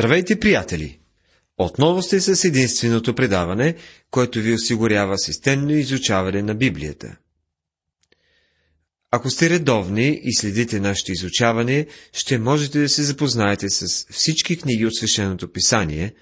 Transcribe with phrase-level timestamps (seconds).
[0.00, 0.98] Здравейте, приятели!
[1.58, 3.74] Отново сте с единственото предаване,
[4.10, 7.16] което ви осигурява системно изучаване на Библията.
[9.10, 14.86] Ако сте редовни и следите нашето изучаване, ще можете да се запознаете с всички книги
[14.86, 16.14] от Свещеното писание,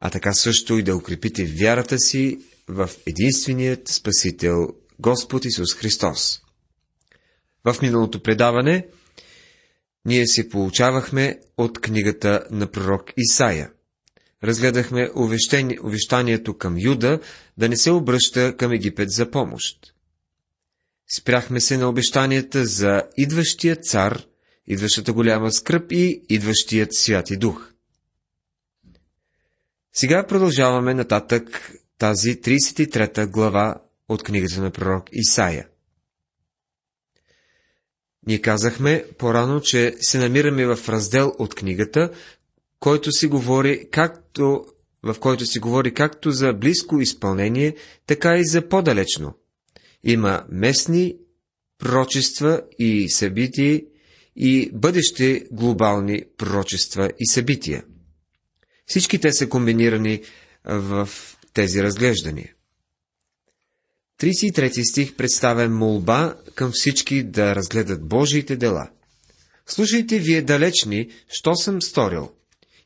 [0.00, 2.38] а така също и да укрепите вярата си
[2.68, 4.68] в единственият Спасител,
[4.98, 6.40] Господ Исус Христос.
[7.64, 8.86] В миналото предаване
[10.04, 13.70] ние се получавахме от книгата на пророк Исаия.
[14.44, 15.10] Разгледахме
[15.82, 17.20] увещанието към Юда
[17.58, 19.94] да не се обръща към Египет за помощ.
[21.18, 24.24] Спряхме се на обещанията за идващия цар,
[24.66, 27.72] идващата голяма скръп и идващият святи дух.
[29.92, 35.69] Сега продължаваме нататък тази 33 глава от книгата на пророк Исаия.
[38.26, 42.10] Ние казахме по-рано, че се намираме в раздел от книгата,
[42.80, 44.64] който си говори както,
[45.02, 49.34] в който си говори както за близко изпълнение, така и за по-далечно.
[50.04, 51.16] Има местни
[51.78, 53.82] пророчества и събития
[54.36, 57.84] и бъдещи глобални пророчества и събития.
[58.86, 60.22] Всички те са комбинирани
[60.64, 61.08] в
[61.52, 62.54] тези разглеждания.
[64.20, 68.90] 33 стих представя молба към всички да разгледат Божиите дела.
[69.66, 72.32] Слушайте вие далечни, що съм сторил,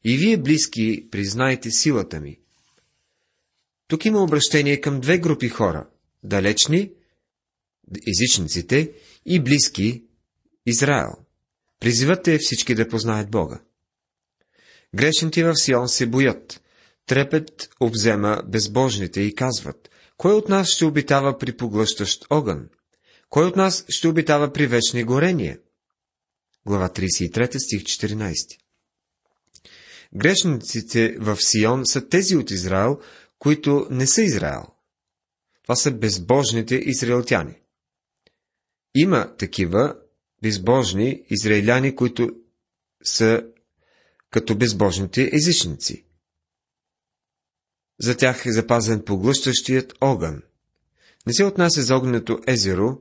[0.05, 2.39] и вие близки, признайте силата ми.
[3.89, 5.89] Тук има обращение към две групи хора–
[6.23, 6.91] далечни,
[8.09, 8.93] езичниците,
[9.27, 10.05] и близки,
[10.67, 11.13] Израел.
[11.81, 13.61] Призивът е всички да познаят Бога.
[14.95, 16.63] Грешните в Сион се боят.
[17.07, 22.69] Трепет обзема безбожните и казват, кой от нас ще обитава при поглъщащ огън?
[23.31, 25.59] Кой от нас ще обитава при вечни горения?
[26.67, 28.59] Глава 33, стих 14
[30.15, 32.99] Грешниците в Сион са тези от Израел,
[33.39, 34.65] които не са Израел.
[35.63, 37.61] Това са безбожните израелтяни.
[38.95, 39.97] Има такива
[40.43, 42.31] безбожни израеляни, които
[43.05, 43.47] са
[44.31, 46.07] като безбожните езичници.
[48.01, 50.43] За тях е запазен поглъщащият огън.
[51.27, 52.99] Не се отнася за огненото езеро,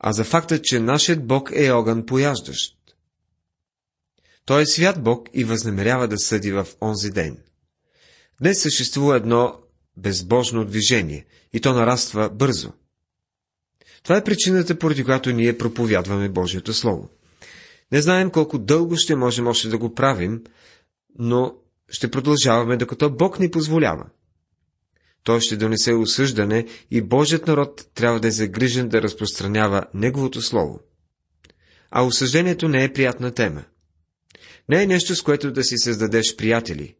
[0.00, 2.74] а за факта, че нашият Бог е огън пояждащ.
[4.44, 7.38] Той е свят Бог и възнамерява да съди в онзи ден.
[8.40, 9.54] Днес съществува едно
[9.96, 12.72] безбожно движение, и то нараства бързо.
[14.02, 17.08] Това е причината, поради която ние проповядваме Божието Слово.
[17.92, 20.44] Не знаем колко дълго ще можем още да го правим,
[21.18, 21.54] но
[21.88, 24.06] ще продължаваме, докато Бог ни позволява.
[25.28, 30.80] Той ще донесе осъждане и Божият народ трябва да е загрижен да разпространява Неговото Слово.
[31.90, 33.64] А осъждението не е приятна тема.
[34.68, 36.94] Не е нещо, с което да си създадеш приятели.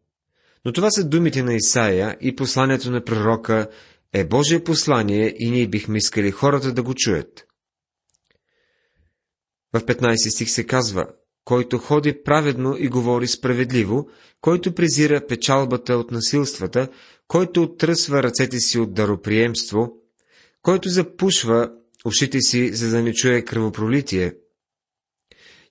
[0.65, 3.69] Но това са думите на Исаия и посланието на пророка
[4.13, 7.47] е Божие послание и ние бихме искали хората да го чуят.
[9.73, 11.07] В 15 стих се казва,
[11.49, 14.09] който ходи праведно и говори справедливо,
[14.41, 16.89] който презира печалбата от насилствата,
[17.29, 19.93] който оттръсва ръцете си от дароприемство,
[20.63, 21.71] който запушва
[22.05, 24.35] ушите си, за да не чуе кръвопролитие,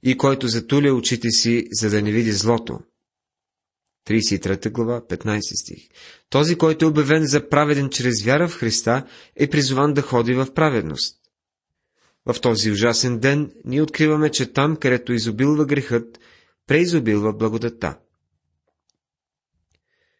[0.03, 2.79] и който затуля очите си, за да не види злото.
[4.07, 5.87] 33 глава, 15 стих.
[6.29, 9.05] Този, който е обявен за праведен чрез вяра в Христа,
[9.35, 11.17] е призован да ходи в праведност.
[12.33, 16.19] В този ужасен ден ние откриваме, че там, където изобилва грехът,
[16.67, 17.97] преизобилва благодата.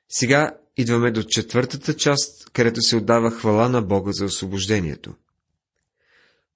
[0.09, 5.15] Сега идваме до четвъртата част, където се отдава хвала на Бога за освобождението.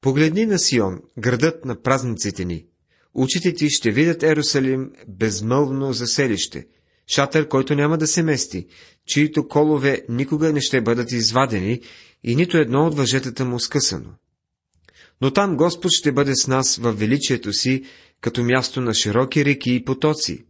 [0.02, 2.66] Погледни на Сион, градът на празниците ни.
[3.14, 6.68] Учите ти ще видят Ерусалим безмълвно заселище,
[7.08, 8.68] шатър, който няма да се мести,
[9.06, 11.82] чието колове никога не ще бъдат извадени
[12.24, 14.10] и нито едно от въжетата му скъсано.
[15.22, 17.84] Но там Господ ще бъде с нас във величието си,
[18.22, 20.46] като място на широки реки и потоци,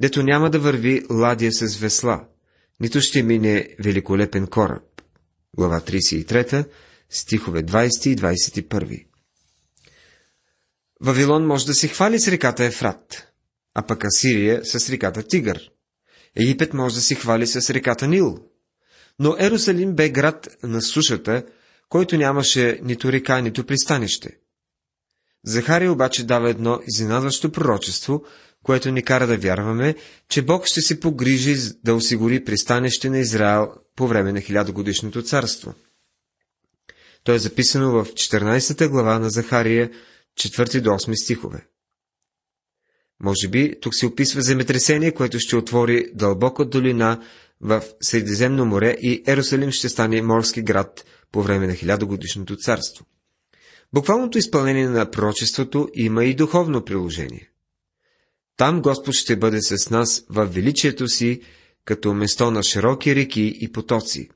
[0.00, 2.24] дето няма да върви ладия с весла,
[2.80, 4.82] нито ще мине великолепен кораб.
[5.56, 6.68] Глава 33,
[7.10, 9.06] стихове 20 и 21.
[11.00, 13.32] Вавилон може да се хвали с реката Ефрат,
[13.74, 15.70] а пък Асирия с реката Тигър.
[16.36, 18.38] Египет може да се хвали с реката Нил.
[19.18, 21.44] Но Ерусалим бе град на сушата,
[21.92, 24.30] който нямаше нито река, нито пристанище.
[25.44, 28.24] Захария обаче дава едно изненадващо пророчество,
[28.62, 29.94] което ни кара да вярваме,
[30.28, 35.74] че Бог ще се погрижи да осигури пристанище на Израел по време на хилядогодишното царство.
[37.24, 39.90] То е записано в 14 глава на Захария,
[40.40, 41.66] 4 до 8 стихове.
[43.20, 47.20] Може би тук се описва земетресение, което ще отвори дълбока долина
[47.62, 53.06] в Средиземно море и Ерусалим ще стане морски град по време на хилядогодишното царство.
[53.92, 57.50] Буквалното изпълнение на пророчеството има и духовно приложение.
[58.56, 61.40] Там Господ ще бъде с нас в величието си,
[61.84, 64.28] като место на широки реки и потоци.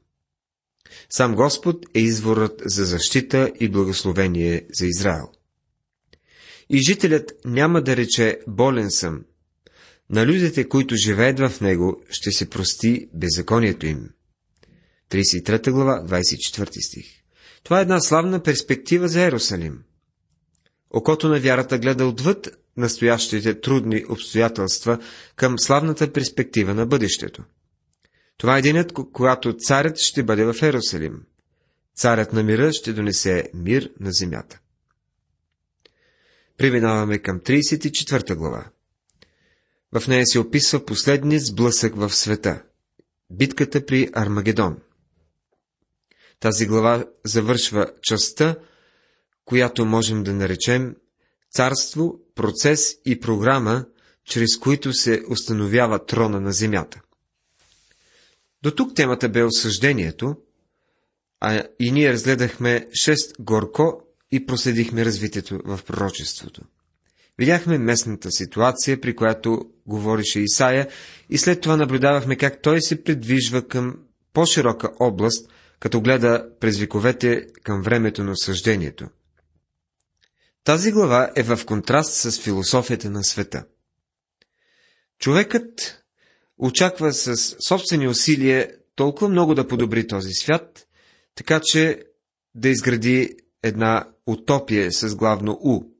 [1.11, 5.28] Сам Господ е изворът за защита и благословение за Израел.
[6.70, 9.25] И жителят няма да рече болен съм.
[10.11, 14.11] На людите, които живеят в него, ще се прости беззаконието им.
[15.11, 17.06] 33 глава, 24 стих.
[17.62, 19.82] Това е една славна перспектива за Ерусалим.
[20.91, 24.99] Окото на вярата гледа отвъд настоящите трудни обстоятелства
[25.37, 27.43] към славната перспектива на бъдещето.
[28.37, 31.23] Това е денят, когато царят ще бъде в Ерусалим.
[31.97, 34.61] Царят на мира ще донесе мир на земята.
[36.56, 38.70] Преминаваме към 34 глава.
[40.00, 42.62] В нея се описва последният сблъсък в света–
[43.31, 44.78] битката при Армагедон.
[46.40, 48.56] Тази глава завършва частта,
[49.44, 50.96] която можем да наречем
[51.50, 53.84] царство, процес и програма,
[54.25, 57.00] чрез които се установява трона на земята.
[58.62, 60.37] До тук темата бе осъждението,
[61.40, 66.62] а и ние разгледахме шест горко и проследихме развитието в пророчеството.
[67.38, 70.88] Видяхме местната ситуация, при която говорише Исаия,
[71.31, 73.97] и след това наблюдавахме как той се придвижва към
[74.33, 75.50] по-широка област,
[75.81, 79.09] като гледа през вековете към времето на осъждението.
[80.65, 83.65] Тази глава е в контраст с философията на света.
[85.19, 86.03] Човекът
[86.59, 90.87] очаква с собствени усилия толкова много да подобри този свят,
[91.35, 92.03] така че
[92.55, 95.95] да изгради една утопия с главно У.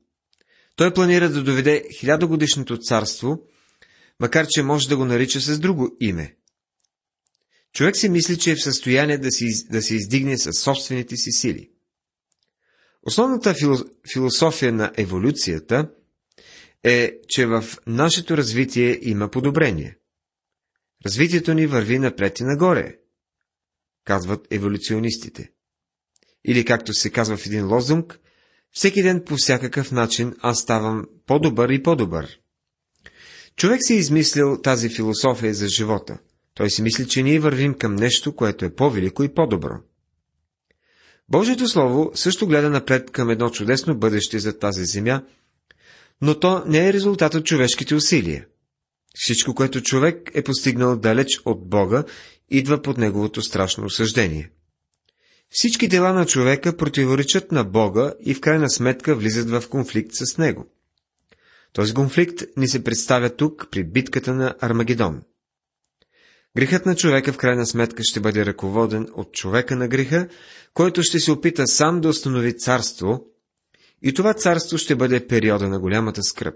[0.77, 3.43] Той планира да доведе хилядогодишното царство,
[4.19, 6.37] макар че може да го нарича с друго име.
[7.73, 11.31] Човек си мисли, че е в състояние да, си, да се издигне със собствените си
[11.31, 11.71] сили.
[13.03, 13.55] Основната
[14.13, 15.91] философия на еволюцията
[16.83, 19.97] е, че в нашето развитие има подобрение.
[21.05, 22.95] Развитието ни върви напред и нагоре,
[24.03, 25.51] казват еволюционистите.
[26.45, 28.19] Или както се казва в един лозунг,
[28.77, 32.39] всеки ден по всякакъв начин аз ставам по-добър и по-добър.
[33.55, 36.17] Човек си е измислил тази философия за живота.
[36.53, 39.73] Той си мисли, че ние вървим към нещо, което е по-велико и по-добро.
[41.29, 45.23] Божието Слово също гледа напред към едно чудесно бъдеще за тази земя,
[46.21, 48.45] но то не е резултат от човешките усилия.
[49.15, 52.03] Всичко, което човек е постигнал далеч от Бога,
[52.49, 54.51] идва под неговото страшно осъждение.
[55.49, 60.37] Всички дела на човека противоречат на Бога и в крайна сметка влизат в конфликт с
[60.37, 60.65] него.
[61.73, 65.21] Този конфликт ни се представя тук при битката на Армагедон.
[66.57, 70.27] Грехът на човека в крайна сметка ще бъде ръководен от човека на греха,
[70.73, 73.25] който ще се опита сам да установи царство,
[74.01, 76.55] и това царство ще бъде периода на голямата скръп.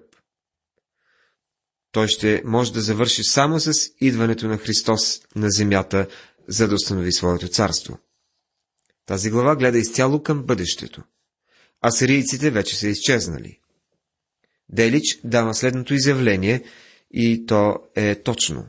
[1.91, 3.71] Той ще може да завърши само с
[4.01, 6.07] идването на Христос на земята,
[6.47, 7.97] за да установи своето царство.
[9.11, 11.03] Тази глава гледа изцяло към бъдещето.
[11.81, 13.59] А сирийците вече са изчезнали.
[14.69, 16.63] Делич дава следното изявление
[17.13, 18.65] и то е точно.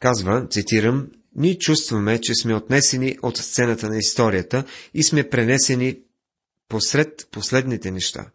[0.00, 4.64] Казва, цитирам, ние чувстваме, че сме отнесени от сцената на историята
[4.94, 5.98] и сме пренесени
[6.68, 8.30] посред последните неща.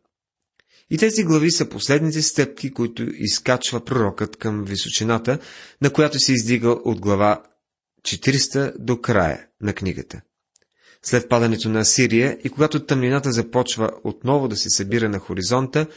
[0.90, 5.40] И тези глави са последните стъпки, които изкачва пророкът към височината,
[5.82, 7.44] на която се издига от глава
[8.02, 10.22] 400 до края на книгата.
[11.08, 15.88] След падането на Асирия и когато тъмнината започва отново да се събира на хоризонта,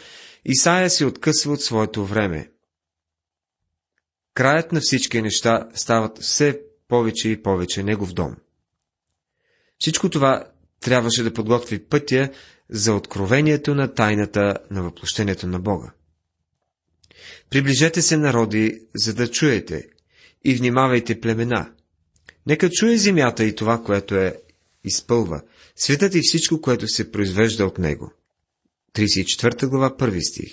[0.44, 2.50] Исаия се откъсва от своето време.
[4.34, 8.36] Краят на всички неща стават все повече и повече негов дом.
[9.78, 10.44] Всичко това
[10.80, 12.30] трябваше да подготви пътя
[12.70, 15.92] за откровението на тайната на въплощението на Бога.
[17.50, 19.88] Приближете се, народи, за да чуете,
[20.44, 21.72] и внимавайте племена.
[22.46, 24.36] Нека чуе земята и това, което е
[24.84, 25.42] изпълва,
[25.76, 28.12] светът и всичко, което се произвежда от него.
[28.94, 30.52] 34 глава, първи стих.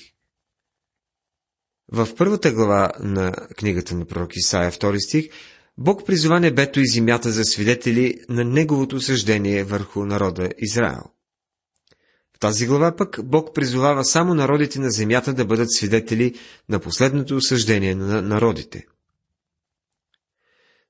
[1.91, 5.29] В първата глава на книгата на пророк Исаия, втори стих,
[5.77, 11.03] Бог призова небето и земята за свидетели на неговото съждение върху народа Израел.
[12.35, 16.35] В тази глава пък Бог призовава само народите на земята да бъдат свидетели
[16.69, 18.85] на последното осъждение на народите.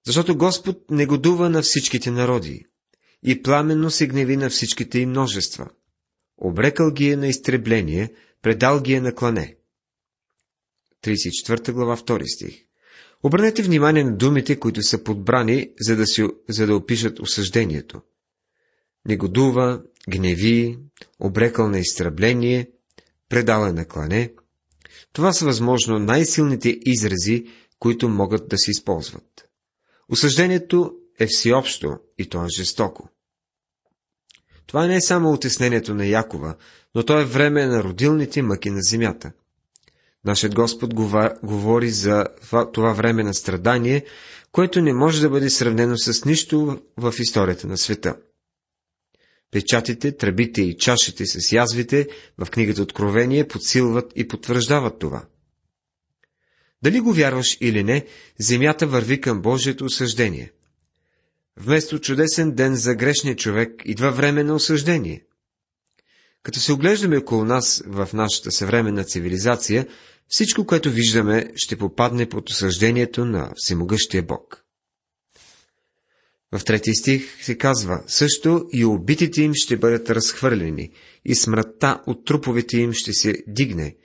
[0.06, 2.66] Защото Господ негодува на всичките народи
[3.26, 5.70] и пламенно се гневи на всичките им множества.
[6.38, 9.56] Обрекал ги е на изтребление, предал ги е на клане.
[11.04, 12.66] 34 глава, 2 стих.
[13.24, 18.02] Обърнете внимание на думите, които са подбрани, за да, си, за да опишат осъждението.
[19.08, 20.80] Негодува, гневи,
[21.20, 22.70] обрекал на изтребление,
[23.30, 24.34] предал е на клане.
[25.14, 27.46] Това са възможно най-силните изрази,
[27.80, 29.50] които могат да се използват.
[30.10, 33.10] Осъждението е всеобщо и то е жестоко.
[34.68, 36.56] Това не е само отеснението на Якова,
[36.96, 39.32] но то е време на родилните мъки на земята.
[40.26, 40.94] Нашият Господ
[41.44, 42.26] говори за
[42.74, 44.06] това време на страдание,
[44.52, 48.16] което не може да бъде сравнено с нищо в историята на света.
[49.52, 52.08] Печатите, тръбите и чашите с язвите
[52.38, 55.26] в книгата Откровение подсилват и потвърждават това.
[56.82, 58.06] Дали го вярваш или не,
[58.40, 60.52] земята върви към Божието осъждение.
[61.58, 65.26] Вместо чудесен ден за грешния човек, идва време на осъждение.
[66.44, 69.88] Като се оглеждаме около нас в нашата съвременна цивилизация,
[70.28, 74.66] всичко, което виждаме, ще попадне под осъждението на Всемогъщия Бог.
[76.52, 80.92] В трети стих се казва, също и убитите им ще бъдат разхвърлени,
[81.26, 83.96] и смъртта от труповете им ще се дигне,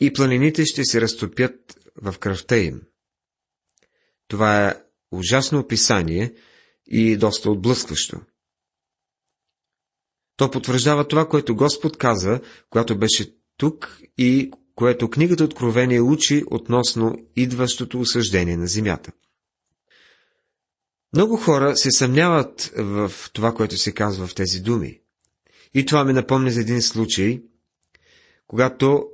[0.00, 1.54] и планините ще се разтопят
[2.02, 2.82] в кръвта им.
[4.28, 4.74] Това е
[5.12, 6.34] ужасно описание
[6.90, 8.20] и доста отблъскващо.
[10.36, 17.14] То потвърждава това, което Господ каза, когато беше тук и което книгата Откровение учи относно
[17.36, 19.12] идващото осъждение на земята.
[21.12, 25.00] Много хора се съмняват в това, което се казва в тези думи.
[25.74, 27.42] И това ми напомня за един случай,
[28.46, 29.08] когато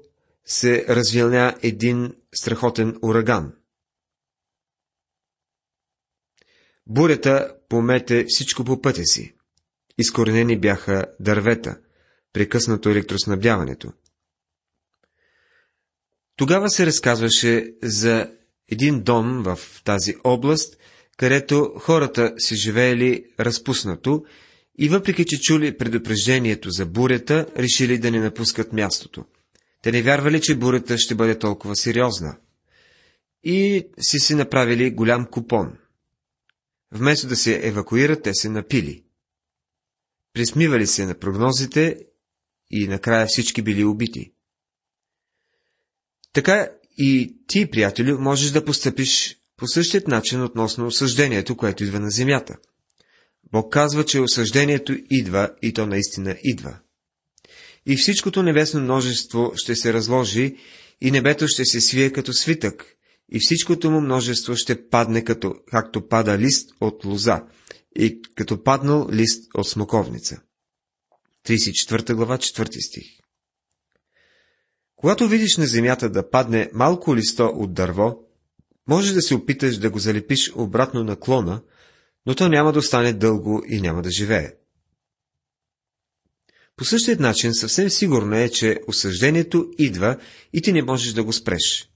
[0.45, 3.52] се развилня един страхотен ураган.
[6.87, 9.35] Бурята помете всичко по пътя си.
[9.99, 11.78] Изкоренени бяха дървета,
[12.32, 13.92] прекъснато електроснабдяването.
[16.37, 18.30] Тогава се разказваше за
[18.68, 20.76] един дом в тази област,
[21.16, 24.25] където хората си живеели разпуснато
[24.78, 29.25] и въпреки, че чули предупреждението за бурята, решили да не напускат мястото.
[29.82, 32.37] Те не вярвали, че бурята ще бъде толкова сериозна.
[33.44, 35.73] И си си направили голям купон.
[36.93, 39.05] Вместо да се евакуират, те се напили.
[40.33, 41.99] Присмивали се на прогнозите
[42.71, 44.33] и накрая всички били убити.
[46.33, 52.11] Така и ти, приятелю, можеш да постъпиш по същият начин относно осъждението, което идва на
[52.11, 52.57] земята.
[53.52, 56.78] Бог казва, че осъждението идва и то наистина идва.
[57.87, 60.57] И всичкото небесно множество ще се разложи
[61.00, 62.96] и небето ще се свие като свитък,
[63.33, 67.45] и всичкото му множество ще падне като, както пада лист от лоза
[67.99, 70.40] и като паднал лист от смоковница.
[71.47, 73.06] 34 глава, 4 стих
[74.97, 78.18] Когато видиш на земята да падне малко листо от дърво,
[78.88, 81.62] може да се опиташ да го залепиш обратно на клона,
[82.26, 84.52] но то няма да остане дълго и няма да живее.
[86.76, 90.16] По същия начин съвсем сигурно е, че осъждението идва
[90.52, 91.88] и ти не можеш да го спреш.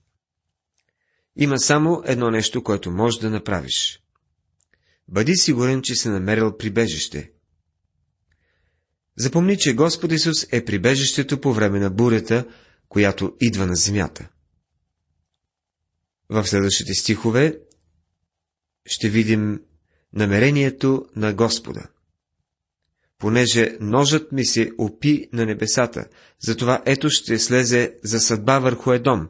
[1.36, 4.02] Има само едно нещо, което можеш да направиш.
[5.08, 7.30] Бъди сигурен, че си намерил прибежище.
[9.16, 12.46] Запомни, че Господ Исус е прибежището по време на бурята,
[12.88, 14.28] която идва на земята.
[16.28, 17.58] В следващите стихове
[18.86, 19.60] ще видим
[20.12, 21.88] намерението на Господа.
[23.18, 26.04] Понеже ножът ми се опи на небесата,
[26.40, 29.28] затова ето ще слезе за съдба върху Едом,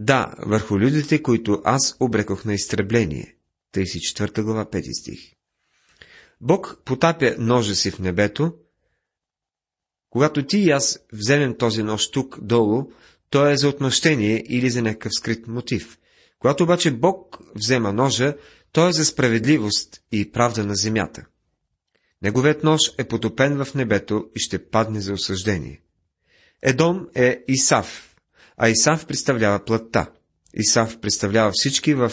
[0.00, 3.36] да, върху людите, които аз обрекох на изтребление.
[3.74, 5.20] 34 глава, 5 стих.
[6.40, 8.54] Бог потапя ножа си в небето.
[10.10, 12.92] Когато ти и аз вземем този нож тук, долу,
[13.30, 15.98] то е за отмъщение или за някакъв скрит мотив.
[16.38, 18.36] Когато обаче Бог взема ножа,
[18.72, 21.26] той е за справедливост и правда на земята.
[22.22, 25.82] Неговият нож е потопен в небето и ще падне за осъждение.
[26.62, 28.09] Едом е Исав,
[28.62, 30.10] а Исав представлява плътта.
[30.54, 32.12] Исав представлява всички в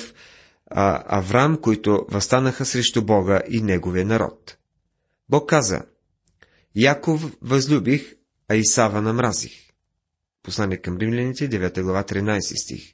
[0.65, 4.57] а, Аврам, които възстанаха срещу Бога и неговия народ.
[5.29, 5.81] Бог каза,
[6.75, 8.15] Яков възлюбих,
[8.47, 9.71] а Исава намразих.
[10.43, 12.93] Послание към римляните, 9 глава, 13 стих.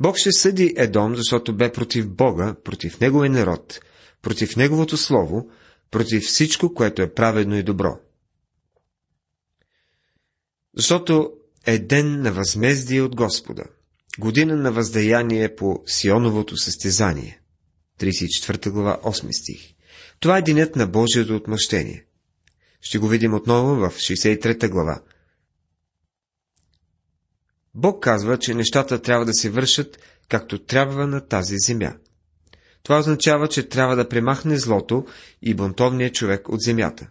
[0.00, 3.80] Бог ще съди Едом, защото бе против Бога, против Неговия народ,
[4.22, 5.50] против Неговото Слово,
[5.90, 7.98] против всичко, което е праведно и добро.
[10.76, 11.32] Защото
[11.66, 13.64] е ден на възмездие от Господа,
[14.18, 17.40] година на въздаяние по Сионовото състезание.
[18.00, 19.74] 34 глава, 8 стих.
[20.20, 22.04] Това е денят на Божието отмъщение.
[22.80, 25.00] Ще го видим отново в 63 глава.
[27.74, 31.96] Бог казва, че нещата трябва да се вършат както трябва на тази земя.
[32.82, 35.06] Това означава, че трябва да премахне злото
[35.42, 37.10] и бунтовния човек от земята.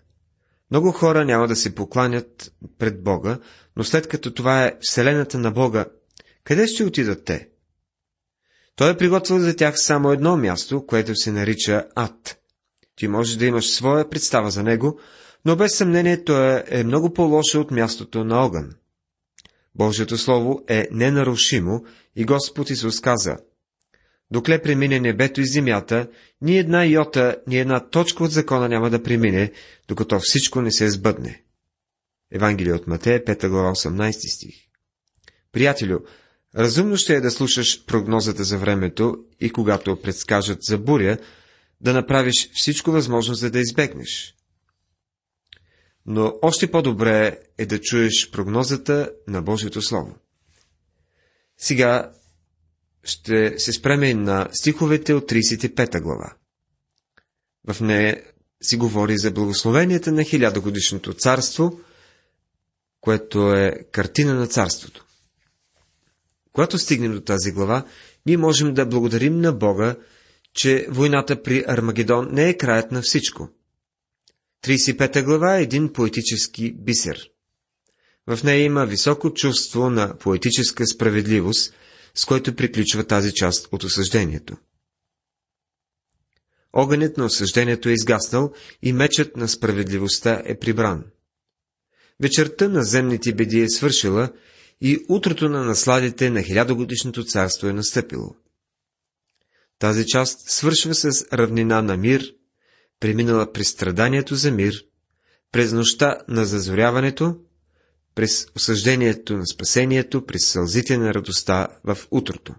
[0.74, 3.40] Много хора няма да се покланят пред Бога,
[3.76, 5.86] но след като това е Вселената на Бога,
[6.44, 7.50] къде ще отидат те?
[8.76, 12.38] Той е приготвил за тях само едно място, което се нарича ад.
[12.96, 15.00] Ти можеш да имаш своя представа за него,
[15.46, 18.76] но без съмнение то е, е много по-лошо от мястото на огън.
[19.76, 21.84] Божието Слово е ненарушимо
[22.16, 23.38] и Господ Исус каза,
[24.34, 26.10] Докле премине небето и земята,
[26.42, 29.52] ни една йота, ни една точка от закона няма да премине,
[29.88, 31.44] докато всичко не се сбъдне.
[32.32, 34.56] Евангелие от Матея, 5 глава, 18 стих.
[35.52, 36.00] Приятелю,
[36.56, 41.18] разумно ще е да слушаш прогнозата за времето и когато предскажат за буря,
[41.82, 44.36] да направиш всичко възможно, за да избегнеш.
[46.06, 50.16] Но още по-добре е да чуеш прогнозата на Божието Слово.
[51.58, 52.12] Сега
[53.04, 56.34] ще се спреме на стиховете от 35 глава.
[57.68, 58.24] В нея
[58.62, 61.80] си говори за благословенията на хилядогодишното царство,
[63.02, 65.06] което е картина на царството.
[66.54, 67.86] Когато стигнем до тази глава,
[68.26, 69.96] ние можем да благодарим на Бога,
[70.54, 73.50] че войната при Армагедон не е краят на всичко.
[74.66, 77.30] 35 глава е един поетически бисер.
[78.28, 81.74] В нея има високо чувство на поетическа справедливост,
[82.16, 84.58] с който приключва тази част от осъждението.
[86.74, 91.04] Огънят на осъждението е изгаснал и мечът на справедливостта е прибран.
[92.20, 94.30] Вечерта на земните беди е свършила
[94.82, 98.36] и утрото на насладите на хилядогодишното царство е настъпило.
[99.80, 102.34] Тази част свършва с равнина на мир,
[103.00, 104.86] преминала през страданието за мир,
[105.52, 107.36] през нощта на зазоряването,
[108.16, 112.56] през осъждението на спасението, през сълзите на радостта в утрото.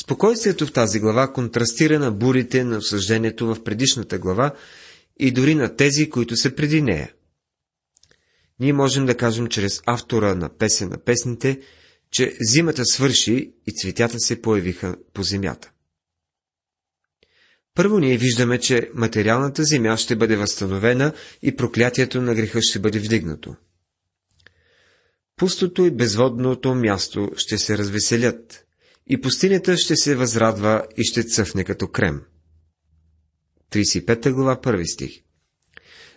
[0.00, 4.54] Спокойствието в тази глава контрастира на бурите на осъждението в предишната глава
[5.20, 7.12] и дори на тези, които са преди нея.
[8.60, 11.60] Ние можем да кажем чрез автора на песен на песните,
[12.10, 15.70] че зимата свърши и цветята се появиха по земята.
[17.78, 21.12] Първо ние виждаме, че материалната земя ще бъде възстановена
[21.42, 23.56] и проклятието на греха ще бъде вдигнато.
[25.36, 28.66] Пустото и безводното място ще се развеселят,
[29.06, 32.22] и пустинята ще се възрадва и ще цъфне като крем.
[33.72, 35.22] 35 глава, 1 стих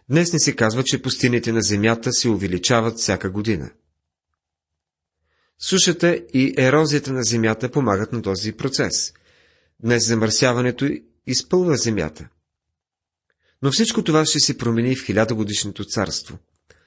[0.09, 3.71] Днес не се казва, че пустините на земята се увеличават всяка година.
[5.59, 9.13] Сушата и ерозията на земята помагат на този процес.
[9.83, 10.89] Днес замърсяването
[11.31, 12.29] изпълва земята.
[13.61, 16.37] Но всичко това ще се промени в хилядогодишното царство.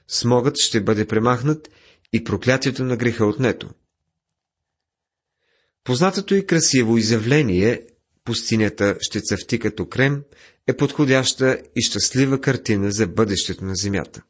[0.07, 1.69] Смогът ще бъде премахнат
[2.13, 3.69] и проклятието на греха отнето.
[5.83, 7.87] Познатото и красиво изявление
[8.23, 10.23] «Пустинята ще цъфти като крем»
[10.67, 14.23] е подходяща и щастлива картина за бъдещето на земята.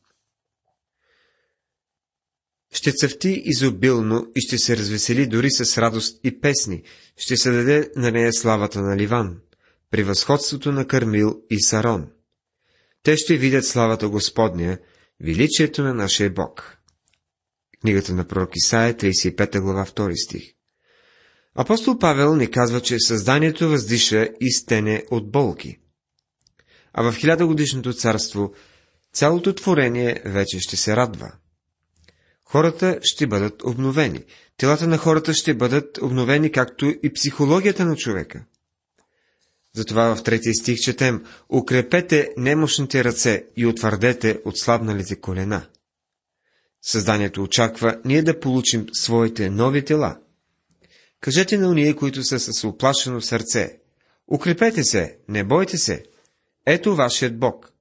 [2.73, 6.83] Ще цъфти изобилно и ще се развесели дори с радост и песни,
[7.17, 9.39] ще се даде на нея славата на Ливан,
[9.91, 12.07] превъзходството на Кармил и Сарон.
[13.03, 14.77] Те ще видят славата Господня,
[15.19, 16.77] величието на нашия Бог.
[17.81, 20.43] Книгата на пророк Исаия, 35 глава, 2 стих.
[21.55, 25.77] Апостол Павел ни казва, че създанието въздиша и стене от болки.
[26.93, 28.53] А в хилядогодишното царство
[29.13, 31.31] цялото творение вече ще се радва.
[32.43, 34.23] Хората ще бъдат обновени.
[34.57, 38.45] Телата на хората ще бъдат обновени, както и психологията на човека.
[39.75, 45.67] Затова в третия стих четем «Укрепете немощните ръце и утвърдете отслабналите колена».
[46.81, 50.17] Създанието очаква ние да получим своите нови тела.
[51.21, 53.79] Кажете на уния, които са с оплашено сърце,
[54.27, 56.03] укрепете се, не бойте се,
[56.65, 57.71] ето вашият Бог.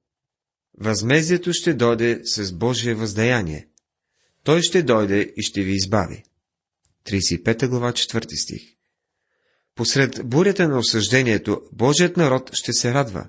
[0.77, 3.67] Възмездието ще дойде с Божие въздаяние.
[4.43, 6.23] Той ще дойде и ще ви избави.
[7.05, 8.74] 35 глава, 4 стих
[9.75, 13.27] Посред бурята на осъждението, Божият народ ще се радва,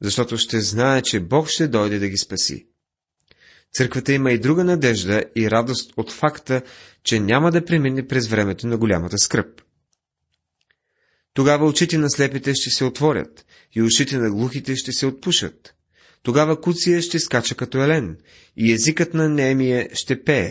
[0.00, 2.66] защото ще знае, че Бог ще дойде да ги спаси.
[3.72, 6.62] Църквата има и друга надежда и радост от факта,
[7.04, 9.62] че няма да премине през времето на голямата скръп.
[11.34, 15.74] Тогава очите на слепите ще се отворят и ушите на глухите ще се отпушат.
[16.22, 18.18] Тогава куция ще скача като елен
[18.56, 20.50] и езикът на немия ще пее,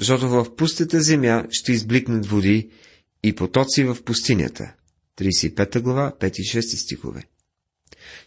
[0.00, 2.70] защото в пустата земя ще избликнат води
[3.28, 4.74] и потоци в пустинята.
[5.18, 7.22] 35 глава, 5 и 6 стихове.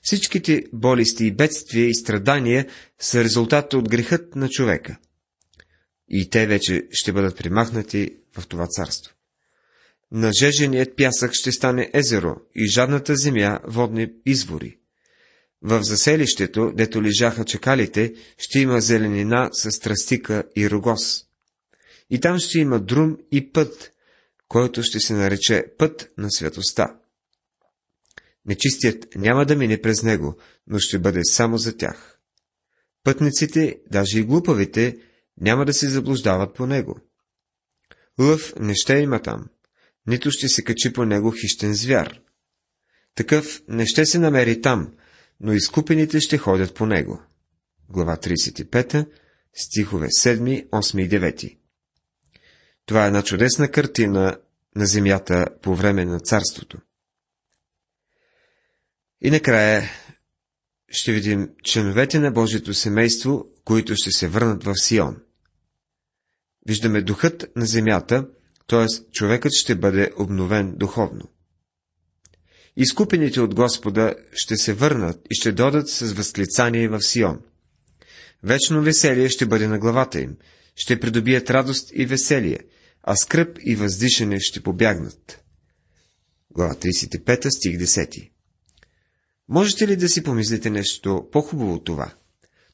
[0.01, 2.67] Всичките болести и бедствия и страдания
[2.99, 4.97] са резултата от грехът на човека.
[6.13, 9.13] и те вече ще бъдат примахнати в това царство.
[10.11, 14.77] Нажеженият пясък ще стане езеро и жадната земя водни извори.
[15.61, 21.23] В заселището, дето лежаха чакалите, ще има зеленина с тръстика и рогоз.
[22.09, 23.91] И там ще има друм и път,
[24.51, 26.95] който ще се нарече път на светоста.
[28.45, 30.37] Нечистият няма да мине през него,
[30.67, 32.19] но ще бъде само за тях.
[33.03, 34.97] Пътниците, даже и глупавите,
[35.37, 36.99] няма да се заблуждават по него.
[38.19, 39.49] Лъв не ще има там,
[40.07, 42.21] нито ще се качи по него хищен звяр.
[43.15, 44.93] Такъв не ще се намери там,
[45.39, 47.21] но изкупените ще ходят по него.
[47.89, 49.09] Глава 35,
[49.53, 51.61] стихове 7, 8 и 9.
[52.85, 54.37] Това е една чудесна картина
[54.75, 56.77] на земята по време на царството.
[59.21, 59.89] И накрая
[60.89, 65.17] ще видим членовете на Божието семейство, които ще се върнат в Сион.
[66.67, 68.27] Виждаме духът на земята,
[68.67, 69.11] т.е.
[69.11, 71.29] човекът ще бъде обновен духовно.
[72.77, 77.41] Изкупените от Господа ще се върнат и ще додат с възклицание в Сион.
[78.43, 80.37] Вечно веселие ще бъде на главата им,
[80.75, 82.60] ще придобият радост и веселие,
[83.03, 85.43] а скръп и въздишане ще побягнат.
[86.51, 88.31] Глава 35, стих 10
[89.49, 92.13] Можете ли да си помислите нещо по-хубаво от това?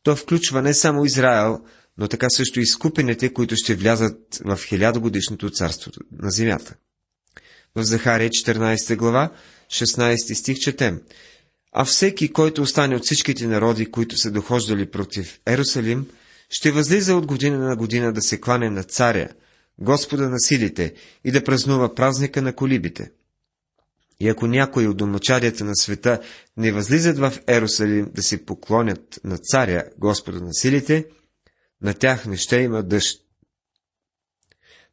[0.03, 1.59] То включва не само Израел,
[1.97, 6.75] но така също и изкупените, които ще влязат в хилядогодишното царство на земята.
[7.75, 9.31] В Захария 14 глава,
[9.69, 11.01] 16 стих четем.
[11.71, 16.07] А всеки, който остане от всичките народи, които са дохождали против Ерусалим,
[16.49, 19.29] ще възлиза от година на година да се клане на царя,
[19.79, 23.11] Господа на силите и да празнува празника на колибите.
[24.19, 26.21] И ако някои от домочадията на света
[26.57, 31.05] не възлизат в Ерусалим да се поклонят на царя, Господа на силите,
[31.81, 33.21] на тях не ще има дъжд.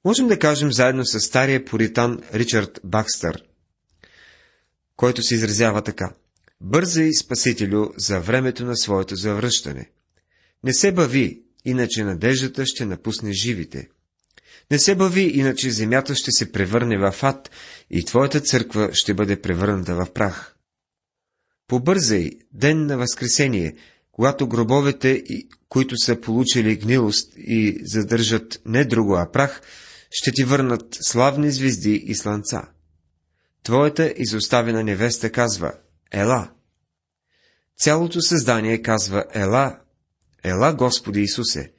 [0.04, 3.44] Можем да кажем заедно с стария поритан Ричард Бакстър,
[4.96, 6.14] който се изразява така.
[6.60, 9.90] Бързай, Спасителю, за времето на своето завръщане.
[10.64, 13.88] Не се бави, иначе надеждата ще напусне живите.
[14.70, 17.50] Не се бави, иначе земята ще се превърне в ад
[17.90, 20.56] и твоята църква ще бъде превърната в прах.
[21.68, 23.74] Побързай, ден на Възкресение,
[24.12, 25.22] когато гробовете,
[25.68, 29.62] които са получили гнилост и задържат не друго, а прах,
[30.10, 32.62] ще ти върнат славни звезди и слънца.
[33.62, 35.72] Твоята изоставена невеста казва
[36.12, 36.50] Ела.
[37.78, 39.78] Цялото създание казва Ела,
[40.44, 41.72] Ела, Господи Исусе.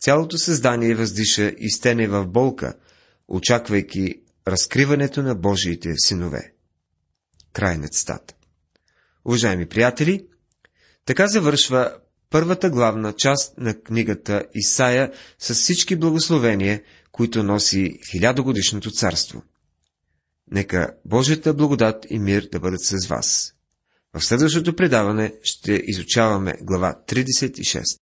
[0.00, 2.74] Цялото създание въздиша и стене в болка,
[3.28, 4.14] очаквайки
[4.48, 6.52] разкриването на Божиите синове.
[7.52, 8.34] Край на цитата.
[9.24, 10.26] Уважаеми приятели,
[11.04, 11.96] така завършва
[12.30, 19.42] първата главна част на книгата Исаия с всички благословения, които носи хилядогодишното царство.
[20.50, 23.54] Нека Божията благодат и мир да бъдат с вас.
[24.14, 27.82] В следващото предаване ще изучаваме глава 36.